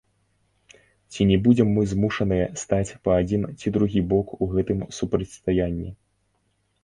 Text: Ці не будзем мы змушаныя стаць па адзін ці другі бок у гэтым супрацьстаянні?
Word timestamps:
Ці 1.15 1.25
не 1.31 1.35
будзем 1.47 1.67
мы 1.73 1.83
змушаныя 1.91 2.45
стаць 2.61 2.95
па 3.07 3.11
адзін 3.23 3.45
ці 3.59 3.73
другі 3.75 4.01
бок 4.13 4.27
у 4.45 4.49
гэтым 4.53 4.79
супрацьстаянні? 5.01 5.89